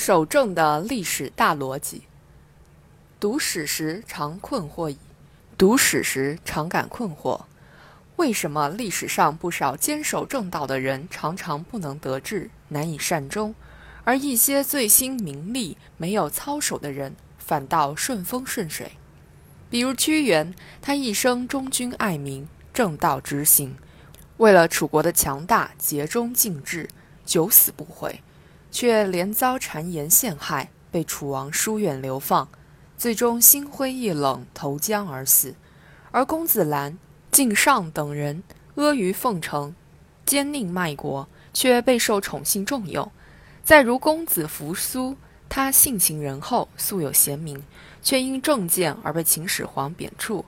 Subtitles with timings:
[0.00, 2.04] 守正的历史大逻辑。
[3.20, 4.96] 读史时常困惑矣，
[5.58, 7.42] 读史时常感困惑：
[8.16, 13.54] 为什么历史上不少坚守正道的人常常不能得志，难以善终，
[14.04, 18.92] 而一些醉心名利、没有操守的人反倒顺风顺水？
[19.68, 23.76] 比如屈原，他一生忠君爱民，正道直行，
[24.38, 26.88] 为了楚国的强大，竭忠尽智，
[27.26, 28.22] 九死不悔。
[28.70, 32.48] 却连遭谗言陷害，被楚王疏远流放，
[32.96, 35.54] 最终心灰意冷，投江而死。
[36.10, 36.98] 而公子兰、
[37.30, 38.42] 靳尚等人
[38.74, 39.74] 阿谀奉承，
[40.24, 43.10] 奸佞卖国，却备受宠信重用。
[43.62, 45.16] 再如公子扶苏，
[45.48, 47.62] 他性情仁厚，素有贤名，
[48.02, 50.44] 却因政见而被秦始皇贬黜，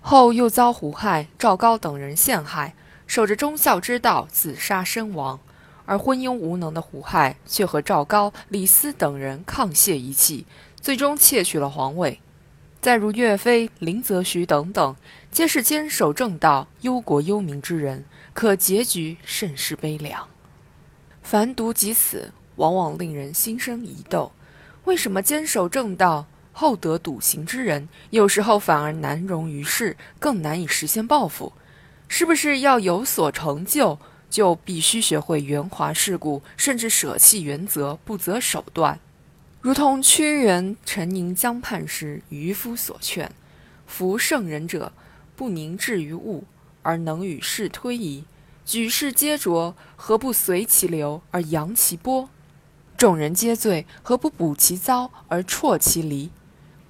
[0.00, 2.74] 后又遭胡亥、赵高等人陷害，
[3.06, 5.38] 守着忠孝之道，自杀身亡。
[5.86, 10.46] 而昏庸无能的胡亥却和赵高、李斯等人沆瀣一气，
[10.80, 12.20] 最终窃取了皇位。
[12.80, 14.96] 再如岳飞、林则徐等等，
[15.30, 18.04] 皆是坚守正道、忧国忧民之人，
[18.34, 20.28] 可结局甚是悲凉。
[21.22, 24.32] 凡读及此，往往令人心生疑窦：
[24.84, 31.54] 为什么坚守正道、厚德笃行之人，有时候反而难容于世，更难以实现抱负？
[32.06, 33.98] 是不是要有所成就？
[34.34, 38.98] 就必须学会圆滑世故，甚至舍弃原则，不择手段。
[39.60, 43.30] 如同屈原沉吟江畔时，渔夫所劝
[43.86, 44.92] ：“夫圣人者，
[45.36, 46.42] 不凝滞于物，
[46.82, 48.24] 而能与世推移；
[48.66, 52.28] 举世皆浊，何不随其流而扬其波？
[52.96, 56.32] 众人皆醉，何不补其糟而啜其离？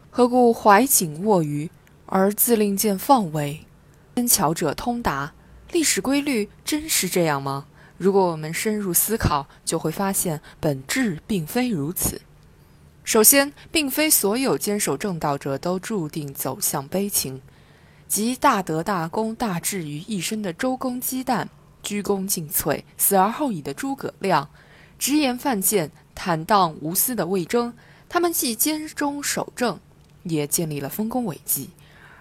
[0.09, 1.71] 何故怀瑾握鱼，
[2.07, 3.67] 而自令见放尾？
[4.15, 5.35] 天巧者通达。”
[5.75, 7.67] 历史规律真是这样吗？
[7.99, 12.21] 如果我们深入思考，就会发现本质并非如此。
[13.03, 17.43] 首先，并非所有坚守正道者都注定走向悲情。
[18.07, 21.49] 集大德大功大智于一身的周公姬旦，
[21.83, 24.49] 鞠躬尽瘁，死而后已的诸葛亮，
[24.97, 27.75] 直言犯贱、坦荡无私的魏征，
[28.09, 29.81] 他们既坚忠守正，
[30.23, 31.71] 也建立了丰功伟绩。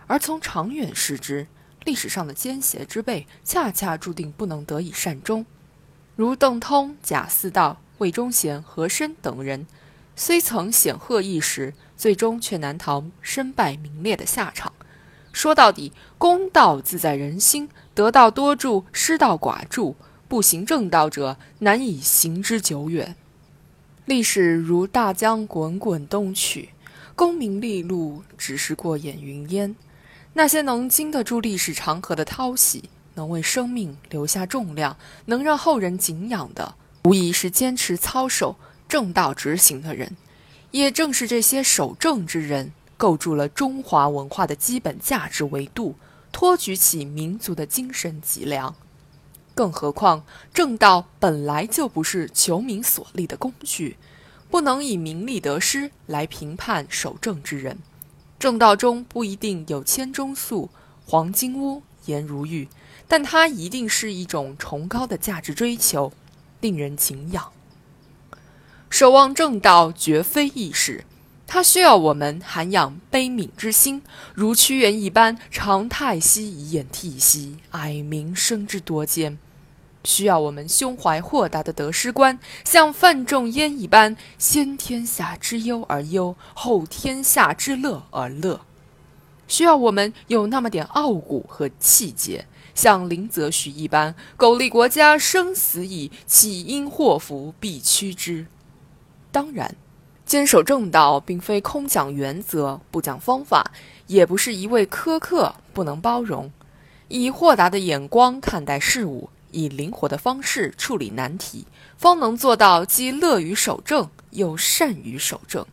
[0.08, 1.46] 而从长远视之，
[1.86, 5.46] 历史上的奸邪之辈，恰恰注定不能得以善终，
[6.16, 9.68] 如邓通、贾似道、魏忠贤、和珅等人，
[10.16, 14.72] 虽曾显赫一时，最终却难逃身败名裂的下场。
[15.32, 19.96] 说到底，公道自在人心，得道多助，失道寡助，
[20.28, 23.16] 不行正道者难以行之久远。
[24.06, 26.70] 历史如大江滚滚东去，
[27.16, 29.76] 功名利禄只是过眼云烟。
[30.36, 36.74] 那些能经得住历史长河的淘洗，能为生命留下重量，能让后人敬仰的，
[37.04, 38.56] 无疑是坚持操守、
[38.88, 40.18] 正道执行的人。
[40.72, 45.96] 也正是这些守正之人，构筑了中华文化的基本价值维度，
[46.32, 48.76] 托举起民族的精神脊梁。
[49.54, 53.98] 更何况，正道本来就不是求名所立的工具，
[54.50, 57.78] 不能以名利得失来评判守正之人。
[58.44, 60.70] 正道中不一定有千钟粟、
[61.06, 62.68] 黄金屋、颜如玉，
[63.08, 66.12] 但它一定是一种崇高的价值追求，
[66.60, 67.54] 令人敬仰。
[68.90, 71.06] 守望正道绝非易事，
[71.48, 74.02] 它需要我们涵养悲悯之心，
[74.34, 79.38] 如屈原一般，长太息以掩涕兮，哀民生之多艰。
[80.04, 88.60] 需要我们胸怀豁达的得失观，像范仲淹一般，先天下之忧而忧，后天下之乐而乐；
[89.48, 98.48] 需要我们有那么点傲骨和气节，像林则徐一般，苟利国家生死以，岂因祸福必趋之。
[99.32, 99.76] 当然，
[100.26, 103.72] 坚守正道，并非空讲原则不讲方法，
[104.08, 106.52] 也不是一味苛刻不能包容，
[107.08, 109.30] 以豁达的眼光看待事物。
[109.54, 111.66] 以灵活的方式处理难题，
[111.96, 115.66] 方能做到既乐于守正，又善于守正。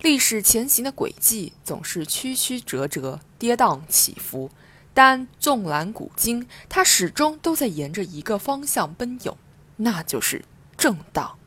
[0.00, 4.50] 历史前行的轨迹总是曲曲折折、跌宕起伏，
[4.92, 9.34] 但纵览古今，它始终都在沿着一个方向奔涌，
[9.76, 10.44] 那就是
[10.76, 11.38] 正道。